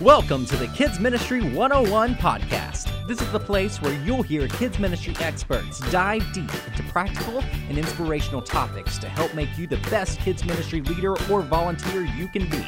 [0.00, 3.06] Welcome to the Kids Ministry 101 podcast.
[3.06, 7.76] This is the place where you'll hear kids ministry experts dive deep into practical and
[7.76, 12.48] inspirational topics to help make you the best kids ministry leader or volunteer you can
[12.48, 12.66] be.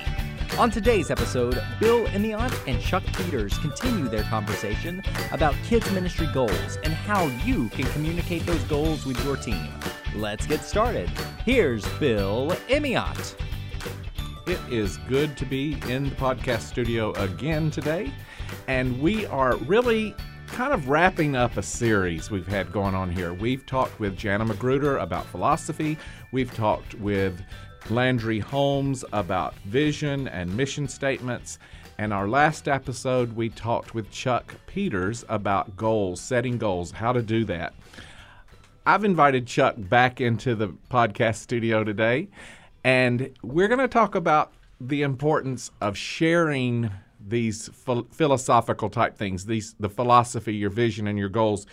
[0.58, 6.76] On today's episode, Bill Emeott and Chuck Peters continue their conversation about kids ministry goals
[6.84, 9.68] and how you can communicate those goals with your team.
[10.14, 11.08] Let's get started.
[11.46, 13.34] Here's Bill Emeott.
[14.44, 18.12] It is good to be in the podcast studio again today,
[18.66, 20.16] and we are really
[20.48, 23.34] kind of wrapping up a series we've had going on here.
[23.34, 25.96] We've talked with Jana Magruder about philosophy,
[26.32, 27.40] we've talked with
[27.88, 31.60] Landry Holmes about vision and mission statements,
[31.98, 37.22] and our last episode we talked with Chuck Peters about goals, setting goals, how to
[37.22, 37.74] do that.
[38.84, 42.28] I've invited Chuck back into the podcast studio today
[42.84, 46.90] and we're going to talk about the importance of sharing
[47.24, 51.66] these ph- philosophical type things, these the philosophy, your vision, and your goals.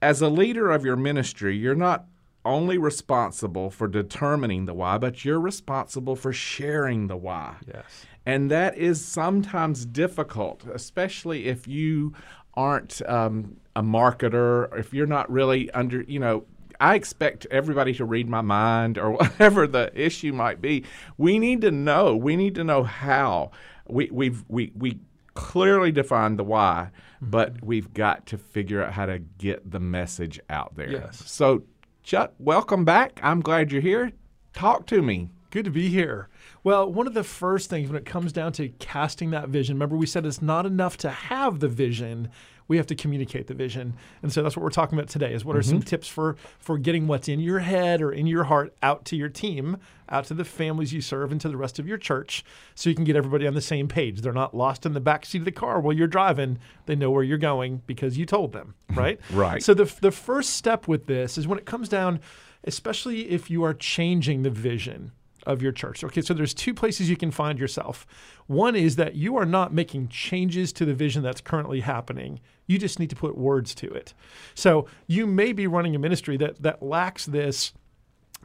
[0.00, 2.06] As a leader of your ministry, you're not
[2.44, 7.56] only responsible for determining the why, but you're responsible for sharing the why.
[7.66, 7.84] Yes.
[8.26, 12.14] And that is sometimes difficult, especially if you
[12.54, 16.44] aren't um, a marketer, if you're not really under, you know,
[16.80, 20.84] I expect everybody to read my mind or whatever the issue might be.
[21.16, 22.16] We need to know.
[22.16, 23.52] We need to know how.
[23.86, 24.98] We we've we we
[25.34, 27.30] clearly defined the why, mm-hmm.
[27.30, 30.90] but we've got to figure out how to get the message out there.
[30.90, 31.22] Yes.
[31.26, 31.64] So,
[32.02, 33.20] Chuck, welcome back.
[33.22, 34.12] I'm glad you're here.
[34.52, 35.30] Talk to me.
[35.50, 36.28] Good to be here.
[36.64, 39.96] Well, one of the first things when it comes down to casting that vision, remember
[39.96, 42.28] we said it's not enough to have the vision,
[42.68, 43.94] we have to communicate the vision.
[44.22, 45.86] And so that's what we're talking about today is what are some mm-hmm.
[45.86, 49.28] tips for for getting what's in your head or in your heart out to your
[49.28, 49.76] team,
[50.08, 52.96] out to the families you serve and to the rest of your church so you
[52.96, 54.20] can get everybody on the same page.
[54.20, 56.58] They're not lost in the back seat of the car while you're driving.
[56.86, 59.00] They know where you're going because you told them, mm-hmm.
[59.00, 59.20] right?
[59.34, 59.62] Right.
[59.62, 62.20] So the the first step with this is when it comes down
[62.66, 65.12] especially if you are changing the vision
[65.46, 66.04] of your church.
[66.04, 68.06] Okay, so there's two places you can find yourself.
[68.46, 72.40] One is that you are not making changes to the vision that's currently happening.
[72.66, 74.14] You just need to put words to it.
[74.54, 77.72] So you may be running a ministry that that lacks this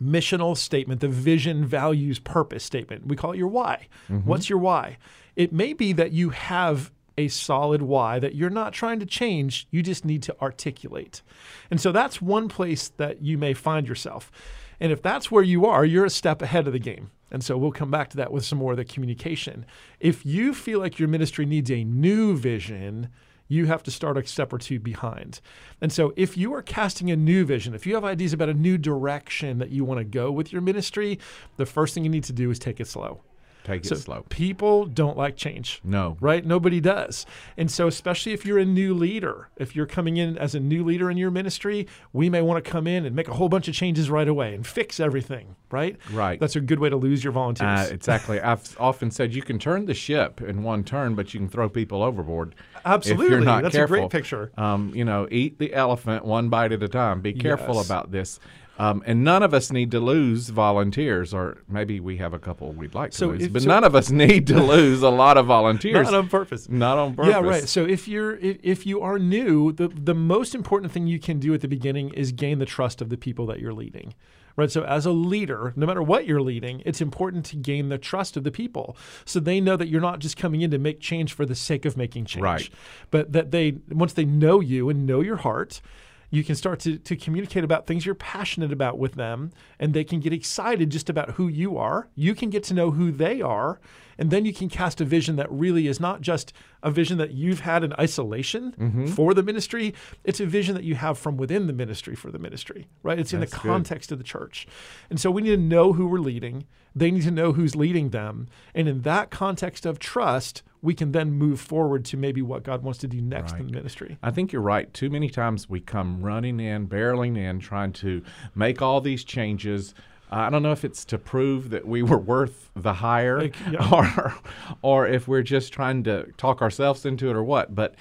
[0.02, 3.08] missional statement, the vision, values, purpose statement.
[3.08, 3.88] We call it your why.
[4.10, 4.28] Mm-hmm.
[4.28, 4.98] What's your why?
[5.36, 9.68] It may be that you have a solid why that you're not trying to change,
[9.72, 11.22] you just need to articulate.
[11.70, 14.32] And so that's one place that you may find yourself.
[14.80, 17.12] And if that's where you are, you're a step ahead of the game.
[17.32, 19.66] And so we'll come back to that with some more of the communication.
[20.00, 23.10] If you feel like your ministry needs a new vision,
[23.48, 25.42] you have to start a step or two behind.
[25.82, 28.54] And so, if you are casting a new vision, if you have ideas about a
[28.54, 31.20] new direction that you want to go with your ministry,
[31.58, 33.22] the first thing you need to do is take it slow.
[33.70, 34.26] Take So it slow.
[34.30, 35.80] people don't like change.
[35.84, 36.18] No.
[36.20, 36.44] Right?
[36.46, 37.26] Nobody does.
[37.56, 40.84] And so, especially if you're a new leader, if you're coming in as a new
[40.84, 43.68] leader in your ministry, we may want to come in and make a whole bunch
[43.68, 45.98] of changes right away and fix everything, right?
[46.12, 46.40] Right.
[46.40, 47.90] That's a good way to lose your volunteers.
[47.92, 48.40] Uh, exactly.
[48.42, 51.70] I've often said you can turn the ship in one turn, but you can throw
[51.70, 52.56] people overboard.
[52.86, 53.26] Absolutely.
[53.26, 54.52] If you're not That's a great picture.
[54.58, 57.22] Um, you know, eat the elephant one bite at a time.
[57.22, 57.86] Be careful Yes.
[57.86, 58.40] about this.
[58.80, 62.72] Um, and none of us need to lose volunteers, or maybe we have a couple
[62.72, 65.10] we'd like to So lose, if- but so- none of us need to lose a
[65.10, 66.06] lot of volunteers.
[66.06, 66.70] Not on purpose.
[66.70, 67.32] Not on purpose.
[67.34, 67.68] Yeah, right.
[67.68, 71.40] So if you're if, if you are new, the the most important thing you can
[71.40, 74.14] do at the beginning is gain the trust of the people that you're leading.
[74.56, 74.72] Right.
[74.72, 78.36] So as a leader, no matter what you're leading, it's important to gain the trust
[78.36, 78.98] of the people.
[79.24, 81.86] So they know that you're not just coming in to make change for the sake
[81.86, 82.44] of making change.
[82.44, 82.70] Right.
[83.12, 85.82] But that they once they know you and know your heart,
[86.30, 90.04] you can start to, to communicate about things you're passionate about with them and they
[90.04, 92.10] can get excited just about who you are.
[92.16, 93.80] You can get to know who they are
[94.20, 96.54] and then you can cast a vision that really is not just
[96.84, 99.08] a vision that you've had in isolation Mm-hmm.
[99.08, 99.94] for the ministry
[100.24, 103.34] it's a vision that you have from within the ministry for the ministry right it's
[103.34, 103.70] in the That's good.
[103.70, 104.68] context of the church
[105.10, 106.66] and so we need to know who we're leading
[106.96, 111.12] they need to know who's leading them and in that context of trust we can
[111.12, 114.32] then move forward to maybe what god wants to do next in the ministry I
[114.32, 114.94] think you're right.
[114.94, 118.22] Too many times we come running in, barreling in, trying to
[118.56, 119.94] make all these changes.
[120.32, 123.56] Uh, I don't know if it's to prove that we were worth the hire, Like,
[123.72, 123.90] yeah.
[123.94, 124.34] or
[124.82, 127.74] or if we're just trying to talk ourselves into it, or what.
[127.74, 127.96] But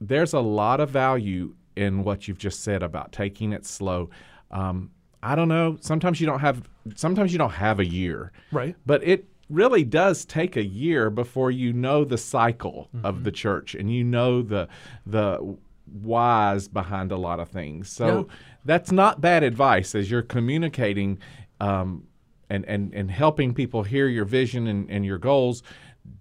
[0.00, 4.10] there's a lot of value in what you've just said about taking it slow.
[4.50, 4.90] Um,
[5.22, 5.76] I don't know.
[5.80, 6.62] Sometimes you don't have.
[6.94, 8.74] Sometimes you don't have a year, Right.
[8.86, 13.74] But it really does take a year before you know the cycle of the church
[13.74, 14.68] and you know the
[15.06, 15.56] the
[16.02, 17.88] whys behind a lot of things.
[17.90, 18.34] So Yeah.
[18.64, 21.18] that's not bad advice as you're communicating
[21.60, 22.04] um,
[22.48, 25.62] and, and, and helping people hear your vision and, and your goals.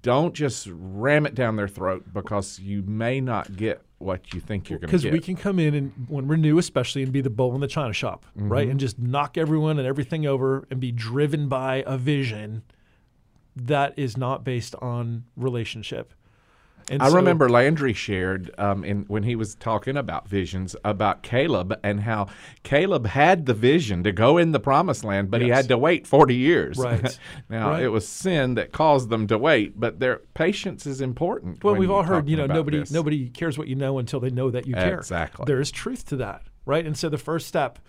[0.02, 4.70] don't just ram it down their throat because you may not get what you think
[4.70, 5.02] you're going to get.
[5.04, 7.60] because we can come in and when we're new especially and be the bull in
[7.62, 8.72] the china shop right Mm-hmm.
[8.72, 12.64] and just knock everyone and everything over and be driven by a vision
[13.56, 16.14] that is not based on relationship
[16.90, 21.24] and I so- remember Landry shared um, in when he was talking about visions about
[21.24, 22.28] Caleb and how
[22.64, 26.08] Caleb had the vision to go in the promised land, but he had to wait
[26.08, 26.78] 40 years.
[26.78, 27.18] Right.
[27.50, 27.84] now, Right.
[27.84, 31.64] it was sin that caused them to wait, but their patience is important.
[31.64, 32.92] well we've all heard you know nobody this.
[32.92, 35.46] nobody cares what you know until they know that you care Exactly.
[35.46, 37.80] there is truth to that right and so the first step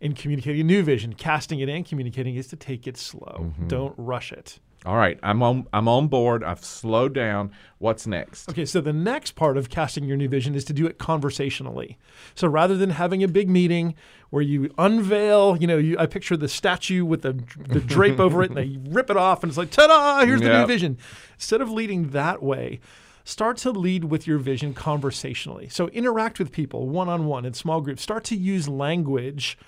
[0.00, 3.68] in communicating a new vision casting it and communicating is to take it slow Mm-hmm.
[3.68, 5.66] don't rush it All right, I'm on.
[5.72, 6.42] I'm on board.
[6.42, 7.52] I've slowed down.
[7.78, 8.48] What's next?
[8.48, 11.98] Okay, so the next part of casting your new vision is to do it conversationally.
[12.34, 13.94] So rather than having a big meeting
[14.30, 17.32] where you unveil, you know, you, I picture the statue with the,
[17.68, 20.40] the drape over it and they rip it off and it's like, ta da, here's
[20.40, 20.98] the new vision.
[21.34, 22.80] Instead of leading that way,
[23.24, 25.68] start to lead with your vision conversationally.
[25.68, 28.02] So interact with people one on one in small groups.
[28.02, 29.58] Start to use language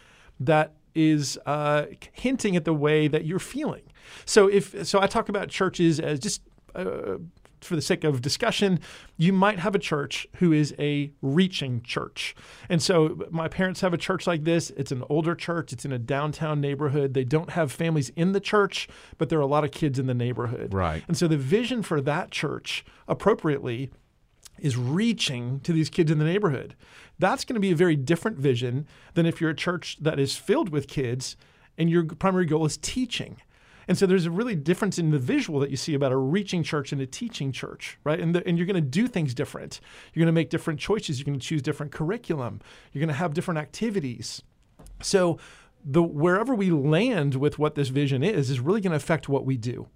[0.41, 3.83] that is uh, hinting at the way that you're feeling.
[4.25, 6.43] So if so, I talk about churches as just
[6.75, 7.17] uh,
[7.65, 8.79] for the sake of discussion,
[9.17, 12.35] you might have a church who is a reaching church.
[12.69, 14.71] And so my parents have a church like this.
[14.77, 17.15] It's an older church, it's in a downtown neighborhood.
[17.15, 18.89] They don't have families in the church,
[19.19, 20.75] but there are a lot of kids in the neighborhood.
[20.75, 21.03] Right.
[21.09, 23.91] And so the vision for that church appropriately
[24.59, 26.75] is reaching to these kids in the neighborhood.
[27.19, 30.37] That's going to be a very different vision than if you're a church that is
[30.37, 31.37] filled with kids
[31.77, 33.37] and your primary goal is teaching.
[33.87, 36.63] And so there's a really difference in the visual that you see about a reaching
[36.63, 38.19] church and a teaching church, right?
[38.19, 39.81] And, the, and you're going to do things different.
[40.13, 41.19] You're going to make different choices.
[41.19, 42.61] You're going to choose different curriculum.
[42.93, 44.43] You're going to have different activities.
[45.03, 45.39] So
[45.85, 49.45] the wherever we land with what this vision is is really going to affect what
[49.45, 49.89] we do.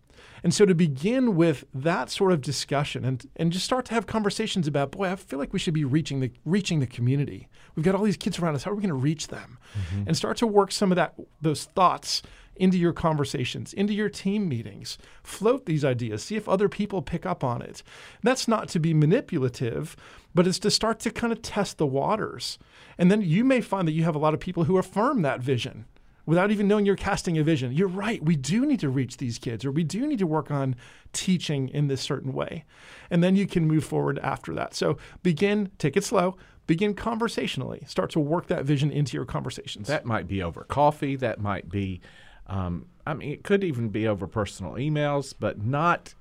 [0.43, 4.07] And so to begin with that sort of discussion and, and just start to have
[4.07, 7.49] conversations about, boy, I feel like we should be reaching the reaching the community.
[7.75, 8.65] We've got all these kids around us.
[8.65, 9.59] How are we going to reach them?
[9.75, 10.05] Mm-hmm.
[10.09, 12.23] And start to work some of that those thoughts
[12.59, 14.99] into your conversations, into your team meetings.
[15.23, 16.25] Float these ideas.
[16.25, 17.83] See if other people pick up on it.
[18.23, 19.97] That's not to be manipulative,
[20.35, 22.59] but it's to start to kind of test the waters.
[22.99, 25.41] And then you may find that you have a lot of people who affirm that
[25.41, 25.87] vision
[26.29, 27.73] without even knowing you're casting a vision.
[27.73, 28.23] You're right.
[28.23, 30.77] We do need to reach these kids, or we do need to work on
[31.15, 32.67] teaching in this certain way.
[33.11, 34.75] And then you can move forward after that.
[34.75, 36.37] So begin, take it slow,
[36.67, 37.83] begin conversationally.
[37.87, 39.89] Start to work that vision into your conversations.
[39.89, 41.17] That might be over coffee.
[41.17, 42.03] That might be,
[42.47, 46.13] um, I mean, it could even be over personal emails, but not,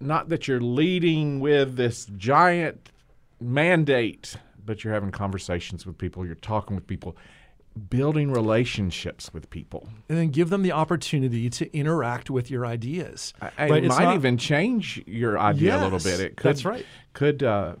[0.00, 2.90] not that you're leading with this giant
[3.40, 4.34] mandate,
[4.66, 6.26] but you're having conversations with people.
[6.26, 7.16] You're talking with people,
[7.88, 9.88] building relationships with people.
[10.08, 13.32] and then give them the opportunity to interact with your ideas.
[13.40, 13.84] I- Right?
[13.84, 16.20] It might not- even change your idea a little bit.
[16.20, 16.84] It could, that's right.
[17.12, 17.76] Could uh,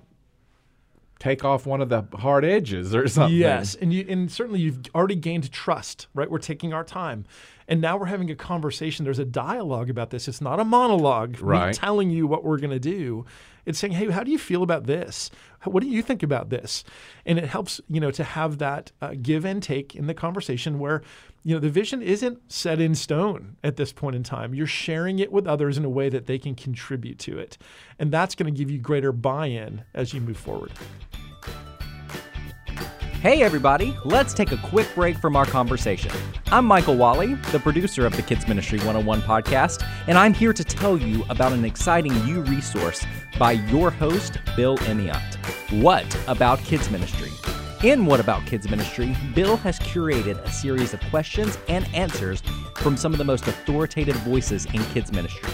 [1.20, 3.36] take off one of the hard edges or something.
[3.38, 6.28] Yes, and you and certainly you've already gained trust, right?
[6.28, 7.24] We're taking our time.
[7.68, 9.04] And now we're having a conversation.
[9.04, 10.26] There's a dialogue about this.
[10.26, 11.72] It's not a monologue, Right.
[11.72, 13.24] telling you what we're going to do.
[13.64, 15.30] It's saying, "Hey, how do you feel about this?
[15.64, 16.82] What do you think about this?"
[17.24, 20.80] And it helps, you know, to have that uh, give and take in the conversation
[20.80, 21.02] where,
[21.44, 24.52] you know, the vision isn't set in stone at this point in time.
[24.52, 27.56] You're sharing it with others in a way that they can contribute to it,
[28.00, 30.72] and that's going to give you greater buy-in as you move forward.
[33.20, 36.10] Hey, everybody, let's take a quick break from our conversation.
[36.46, 40.64] I'm Michael Wally, the producer of the Kids Ministry 101 podcast, and I'm here to
[40.64, 43.04] tell you about an exciting new resource
[43.38, 45.34] by your host, Bill Emeott.
[45.82, 47.30] What About Kids Ministry?
[47.86, 52.42] In What About Kids Ministry, Bill has curated a series of questions and answers
[52.76, 55.50] from some of the most authoritative voices in kids ministry.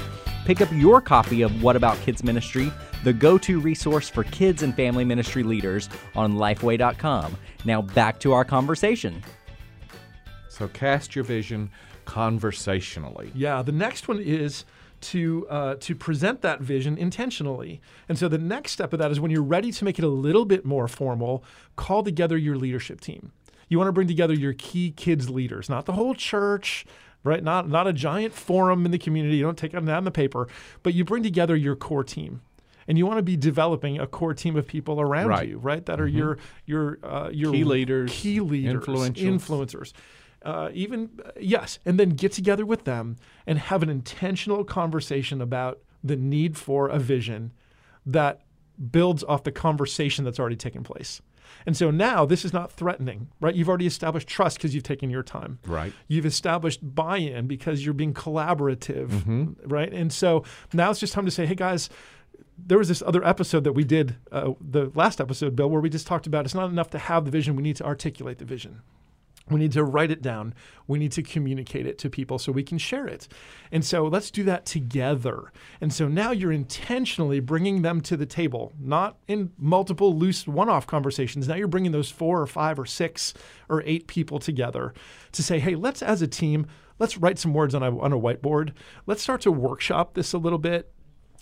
[0.47, 2.73] Pick up your copy of What About Kids Ministry,
[3.03, 7.37] the go to resource for kids and family ministry leaders on lifeway.com.
[7.65, 9.25] Now back to our conversation.
[10.49, 11.69] So cast your vision
[12.05, 13.33] conversationally.
[13.35, 14.65] Yeah, the next one is
[15.01, 17.81] to uh, to present that vision intentionally.
[18.09, 20.09] And so the next step of that is when you're ready to make it a
[20.09, 21.43] little bit more formal,
[21.75, 23.33] call together your leadership team.
[23.69, 26.87] You want to bring together your key kids leaders, not the whole church,
[27.27, 27.43] right?
[27.43, 29.37] Not not a giant forum in the community.
[29.37, 30.49] You don't take it down the paper,
[30.83, 32.43] but you bring together your core team.
[32.89, 35.49] And you want to be developing a core team of people around Right.
[35.49, 35.85] you, right?
[35.87, 39.93] That are your your uh, your Key leaders, key leaders, influencers.
[40.43, 43.17] Uh, even uh, yes, and then get together with them
[43.47, 47.53] and have an intentional conversation about the need for a vision
[48.05, 48.43] that
[48.93, 51.21] builds off the conversation that's already taken place.
[51.65, 53.55] And so now this is not threatening, right?
[53.55, 55.59] You've already established trust because you've taken your time.
[55.67, 55.93] Right.
[56.09, 59.93] You've established buy in because you're being collaborative, right?
[59.93, 61.91] And so now it's just time to say, hey, guys,
[62.59, 65.91] there was this other episode that we did, uh, the last episode, Bill, where we
[65.91, 68.45] just talked about it's not enough to have the vision, we need to articulate the
[68.45, 68.81] vision.
[69.49, 70.55] We need to write it down.
[70.89, 73.29] We need to communicate it to people so we can share it.
[73.71, 75.53] And so let's do that together.
[75.81, 80.69] And so now you're intentionally bringing them to the table, not in multiple loose one
[80.69, 81.47] off conversations.
[81.47, 83.35] Now you're bringing those four or five or six
[83.69, 84.93] or eight people together
[85.33, 86.67] to say, hey, let's as a team,
[86.99, 88.73] let's write some words on a, on a whiteboard.
[89.07, 90.93] Let's start to workshop this a little bit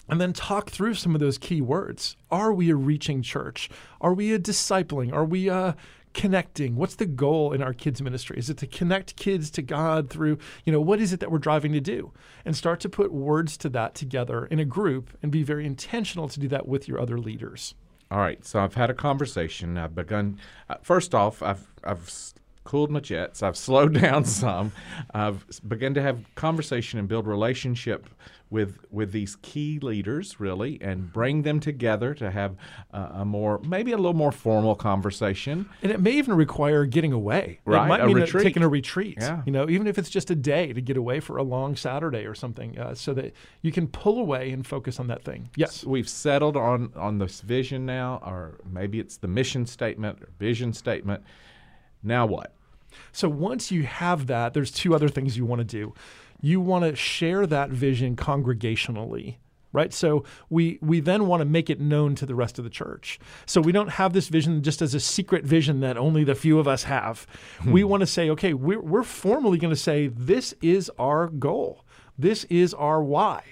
[0.09, 2.17] and then talk through some of those key words.
[2.31, 3.71] Are we a reaching church?
[4.01, 5.13] Are we a discipling?
[5.13, 5.75] Are we a
[6.15, 10.09] connecting what's the goal in our kids ministry is it to connect kids to god
[10.09, 12.13] through you know what is it that we're driving to do
[12.45, 16.29] and start to put words to that together in a group and be very intentional
[16.29, 17.75] to do that with your other leaders
[18.11, 19.77] All right, so I've had a conversation.
[19.77, 20.39] I've begun.
[20.69, 22.09] Uh, first off, I've I've
[22.65, 23.43] cooled my jets.
[23.43, 24.73] I've slowed down some.
[25.13, 28.09] I've begun to have conversation and build relationship
[28.51, 32.55] with with these key leaders, really, and bring them together to have
[32.93, 35.69] uh, a more maybe a little more formal conversation.
[35.83, 38.45] and it may even require getting away Right, it might a mean retreat.
[38.45, 39.43] taking a retreat Yeah.
[39.47, 42.25] you know even if it's just a day to get away for a long saturday
[42.27, 45.85] or something uh, so that you can pull away and focus on that thing yes
[45.85, 50.73] We've settled on on this vision now, or maybe it's the mission statement or vision
[50.73, 51.23] statement.
[52.05, 52.55] Now what?
[53.13, 55.95] So once you have that, there's two other things you want to do.
[56.41, 59.37] You want to share that vision congregationally.
[59.73, 59.93] Right.
[59.93, 63.19] So we we then want to make it known to the rest of the church.
[63.45, 66.61] So we don't have this vision just as a secret vision that only the few
[66.61, 67.27] of us have.
[67.59, 67.73] Hmm.
[67.73, 71.85] We want to say, okay, we're, we're formally going to say this is our goal.
[72.17, 73.43] This is our why.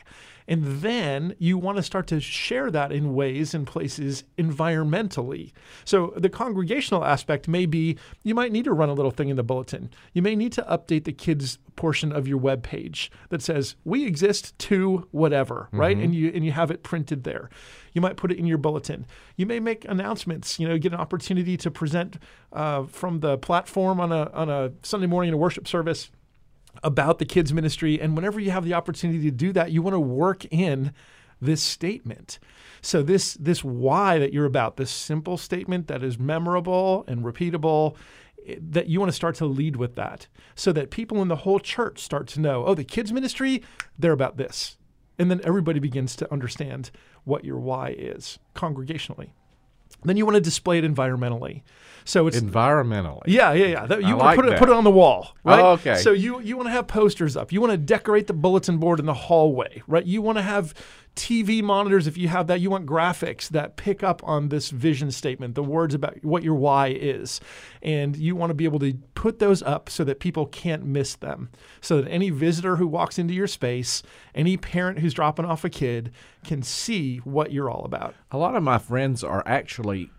[0.53, 5.53] And then you want to start to share that in ways and places environmentally.
[5.87, 9.37] So the congregational aspect may be you might need to run a little thing in
[9.37, 9.89] the bulletin.
[10.13, 14.05] You may need to update the kids portion of your web page that says we
[14.05, 15.97] exist to whatever, right?
[15.97, 17.49] And you and you have it printed there.
[17.95, 19.07] You might put it in your bulletin.
[19.39, 20.61] You may make announcements.
[20.61, 22.19] You know, get an opportunity to present
[22.53, 26.11] uh, from the platform on a on a Sunday morning in a worship service
[26.83, 29.95] about the kids ministry and whenever you have the opportunity to do that you want
[29.95, 30.93] to work in
[31.41, 32.39] this statement.
[32.81, 37.97] So this this why that you're about this simple statement that is memorable and repeatable
[38.47, 41.37] eh, that you want to start to lead with that so that people in the
[41.37, 43.63] whole church start to know oh the kids ministry
[43.99, 44.79] they're about this.
[45.19, 46.91] And then everybody begins to understand
[47.25, 49.33] what your why is congregationally
[50.05, 51.63] then you want to display it environmentally
[52.05, 53.23] so it's Environmentally.
[53.27, 53.87] yeah, yeah, yeah.
[53.87, 55.61] That, you I want to like put it put it on the wall, right?
[55.61, 55.97] Oh, okay.
[55.97, 57.53] So you you want to have posters up.
[57.53, 60.05] You want to decorate the bulletin board in the hallway, right?
[60.05, 60.75] You want to have
[61.15, 62.61] TV monitors if you have that.
[62.61, 66.55] You want graphics that pick up on this vision statement, the words about what your
[66.55, 67.41] why is,
[67.83, 71.15] and you want to be able to put those up so that people can't miss
[71.17, 71.51] them.
[71.81, 74.03] So that any visitor who walks into your space,
[74.35, 76.13] any parent who's dropping off a kid,
[76.45, 78.15] can see what you're all about.
[78.31, 80.11] A lot of my friends are actually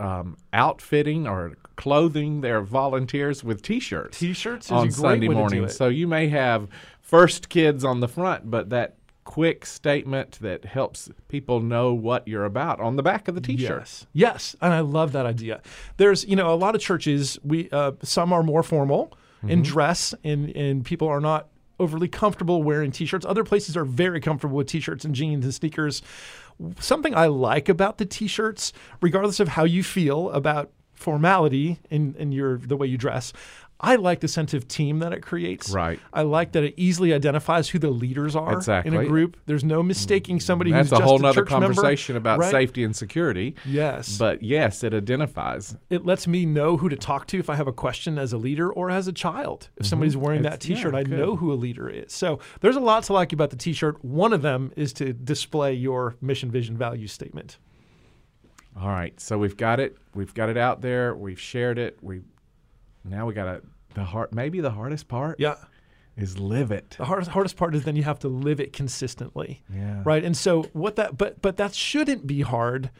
[0.00, 4.18] um, outfitting or clothing their volunteers with T-shirts.
[4.18, 5.64] T-shirts is a on great Sunday way to do morning.
[5.64, 5.70] it.
[5.70, 6.68] So you may have
[7.00, 8.97] first kids on the front, but that
[9.28, 13.80] quick statement that helps people know what you're about on the back of the T-shirt.
[13.80, 15.60] Yes, yes, and I love that idea.
[15.98, 17.38] There's, you know, a lot of churches.
[17.44, 19.50] We uh, some are more formal Mm-hmm.
[19.50, 21.46] in dress, and and people are not
[21.78, 23.24] overly comfortable wearing t-shirts.
[23.24, 26.02] Other places are very comfortable with t-shirts and jeans and sneakers.
[26.80, 32.32] Something I like about the t-shirts, regardless of how you feel about formality in, in
[32.32, 33.32] your the way you dress.
[33.80, 35.70] I like the sense of team that it creates.
[35.70, 36.00] Right.
[36.12, 39.36] I like that it easily identifies who the leaders are in a group.
[39.46, 42.40] There's no mistaking somebody That's who's a just whole a nother church member, conversation about
[42.40, 42.50] right?
[42.50, 43.54] safety and security.
[43.64, 44.18] Yes.
[44.18, 45.76] But yes, it identifies.
[45.90, 48.36] it lets me know who to talk to if I have a question as a
[48.38, 49.68] leader or as a child.
[49.76, 50.74] If somebody's wearing that Mm-hmm.
[50.74, 52.12] T-shirt, yeah, I know who a leader is.
[52.12, 54.04] So there's a lot to like about the T-shirt.
[54.04, 57.58] One of them is to display your mission, vision, value statement.
[58.80, 59.96] All right, so we've got it.
[60.14, 61.14] We've got it out there.
[61.14, 61.98] We've shared it.
[62.02, 62.22] We
[63.08, 63.62] now we got to
[63.94, 64.32] the hard.
[64.34, 65.54] Maybe the hardest part Yeah.
[66.16, 66.96] is live it.
[66.98, 69.62] The hardest hardest part is then you have to live it consistently.
[69.74, 70.02] Yeah.
[70.04, 70.24] Right.
[70.24, 72.90] And so what that but but that shouldn't be hard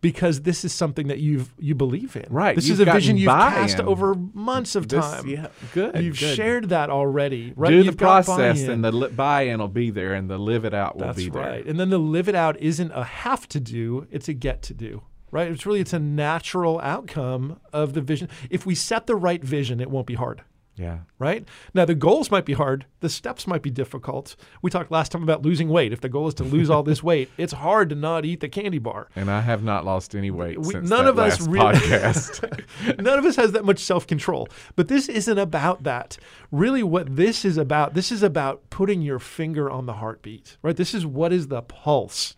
[0.00, 2.24] because this is something that you've you believe in.
[2.30, 3.88] Right, This you've is a vision you've cast buy-in.
[3.88, 5.26] over months of This- time.
[5.26, 6.36] yeah, good, You've good.
[6.36, 7.52] shared that already.
[7.56, 7.70] Right.
[7.70, 10.72] Do You've the process, and the li- buy-in will be there, and the live it
[10.72, 11.42] out will That's be there.
[11.42, 11.66] right.
[11.66, 14.74] And then the live it out isn't a have to do, it's a get to
[14.74, 15.02] do.
[15.30, 15.50] Right?
[15.50, 18.28] It's really it's a natural outcome of the vision.
[18.50, 20.42] If we set the right vision, it won't be hard.
[20.76, 20.98] Yeah.
[21.18, 21.44] right?
[21.74, 24.36] Now, the goals might be hard, the steps might be difficult.
[24.62, 25.92] We talked last time about losing weight.
[25.92, 28.48] If the goal is to lose all this weight, it's hard to not eat the
[28.48, 29.08] candy bar.
[29.16, 31.78] And I have not lost any weight We- since none that of us last really-
[31.80, 33.00] podcast.
[33.02, 34.48] None of us has that much self control.
[34.76, 36.16] But this isn't about that.
[36.52, 40.76] Really, what this is about, this is about putting your finger on the heartbeat, right?
[40.76, 42.36] This is what is the pulse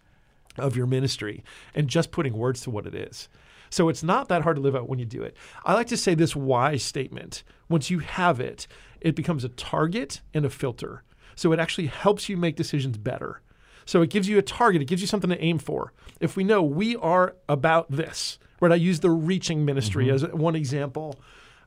[0.61, 1.43] of your ministry
[1.75, 3.29] and just putting words to what it is.
[3.71, 5.37] So it's not that hard to live out when you do it.
[5.65, 7.45] I like to say this why statement.
[7.69, 8.67] Once you have it,
[9.01, 11.05] it becomes a target and a filter.
[11.37, 13.41] So it actually helps you make decisions better.
[13.87, 15.93] So it gives you a target, it gives you something to aim for.
[16.21, 18.73] If we know we are about this, right?
[18.73, 21.19] I use the reaching ministry as one example.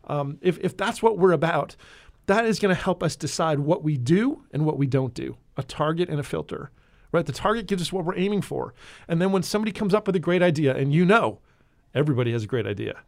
[0.05, 1.75] Um, if, if that's what we're about,
[2.27, 5.37] that is going to help us decide what we do and what we don't do
[5.55, 6.71] a target and a filter,
[7.13, 7.25] right?
[7.25, 8.73] The target gives us what we're aiming for.
[9.07, 11.39] And then when somebody comes up with a great idea, and you know,
[11.95, 12.99] everybody has a great idea,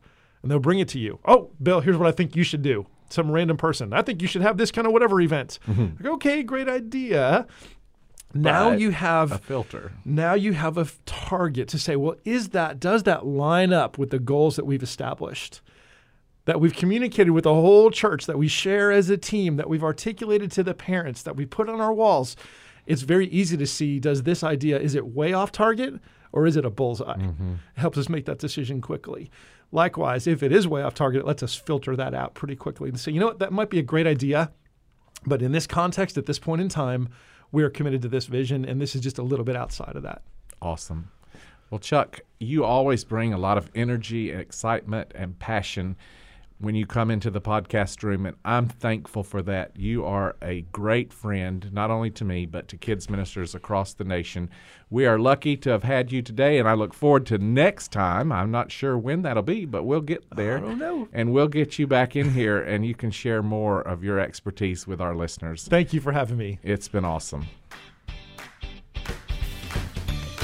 [0.42, 1.20] and they'll bring it to you.
[1.26, 2.86] Oh, Bill, here's what I think you should do.
[3.10, 3.92] Some random person.
[3.94, 5.60] I think you should have this kind of whatever event.
[5.68, 6.04] Mm-hmm.
[6.04, 7.46] Like, okay, great idea.
[8.34, 9.92] Now But you have a filter.
[10.04, 13.98] now you have a f- target to say, well, is that does that line up
[13.98, 15.62] with the goals that we've established?
[16.46, 19.84] That we've communicated with the whole church, that we share as a team, that we've
[19.84, 22.36] articulated to the parents, that we put on our walls.
[22.86, 25.96] It's very easy to see does this idea is it way off target
[26.32, 27.20] or is it a bullseye?
[27.76, 29.32] It helps us make that decision quickly.
[29.72, 32.90] Likewise, if it is way off target, it lets us filter that out pretty quickly
[32.90, 34.52] and say, you know what, that might be a great idea,
[35.26, 37.10] but in this context, at this point in time,
[37.52, 40.04] we are committed to this vision, and this is just a little bit outside of
[40.04, 40.22] that.
[40.62, 41.10] Awesome.
[41.70, 45.96] Well, Chuck, you always bring a lot of energy and excitement and passion
[46.60, 49.72] when you come into the podcast room, and I'm thankful for that.
[49.76, 54.06] You are a great friend, not only to me, but to kids ministers across the
[54.06, 54.50] nation.
[54.90, 58.32] We are lucky to have had you today, and I look forward to next time.
[58.32, 60.58] I'm not sure when that'll be, but we'll get there.
[60.58, 61.10] I don't know.
[61.12, 64.88] And we'll get you back in here, and you can share more of your expertise
[64.88, 65.68] with our listeners.
[65.68, 66.60] Thank you for having me.
[66.64, 67.48] It's been awesome.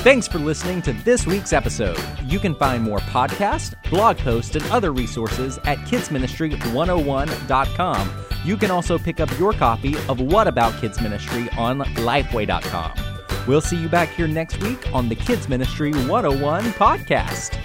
[0.02, 2.00] Thanks for listening to this week's episode.
[2.24, 8.12] You can find more podcasts, blog posts, and other resources at kidsministry101.com.
[8.44, 12.94] You can also pick up your copy of What About Kids Ministry on lifeway.com.
[13.48, 17.56] We'll see you back here next week on the Kids Ministry 101 podcast.